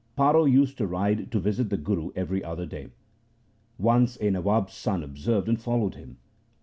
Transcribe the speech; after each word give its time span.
Paro 0.17 0.51
used 0.51 0.79
to 0.79 0.87
ride 0.87 1.31
to 1.31 1.39
visit 1.39 1.69
the 1.69 1.77
Guru 1.77 2.09
every 2.15 2.43
other 2.43 2.65
day. 2.65 2.87
Once 3.77 4.17
a 4.19 4.31
Nawab's 4.31 4.73
son 4.73 5.03
observed 5.03 5.47
and 5.47 5.61
followed 5.61 5.93
him. 5.93 6.17